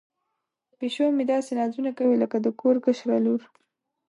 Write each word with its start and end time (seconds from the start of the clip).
پیشو 0.77 1.05
مې 1.17 1.23
داسې 1.31 1.51
نازونه 1.59 1.91
کوي 1.97 2.15
لکه 2.23 2.37
د 2.41 2.47
کور 2.61 2.75
کشره 2.85 3.17
لور. 3.25 3.41